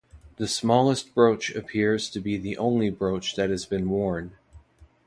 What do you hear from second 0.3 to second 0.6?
The